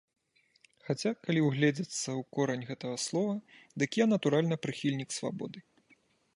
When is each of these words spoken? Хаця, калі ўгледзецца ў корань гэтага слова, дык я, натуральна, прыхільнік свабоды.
Хаця, 0.87 1.11
калі 1.25 1.43
ўгледзецца 1.47 1.93
ў 1.97 2.21
корань 2.37 2.65
гэтага 2.71 2.97
слова, 3.05 3.37
дык 3.83 4.01
я, 4.03 4.11
натуральна, 4.17 4.55
прыхільнік 4.67 5.09
свабоды. 5.21 5.59